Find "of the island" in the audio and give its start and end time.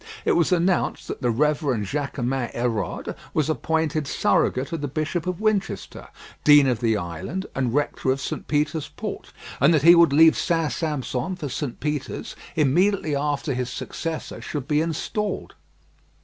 6.65-7.45